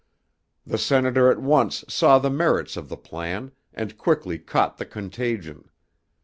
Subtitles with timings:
[0.65, 5.69] The Senator at once saw the merits of the plan and quickly caught the contagion.